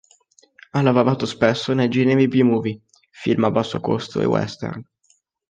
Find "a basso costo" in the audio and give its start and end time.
3.43-4.19